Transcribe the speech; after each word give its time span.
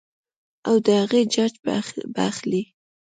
او 0.67 0.75
د 0.85 0.87
هغې 1.01 1.21
جاج 1.33 1.53
به 2.13 2.21
اخلي- 2.31 2.61